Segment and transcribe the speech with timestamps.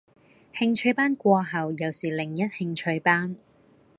[0.55, 3.35] 興趣班過後又是另一興趣班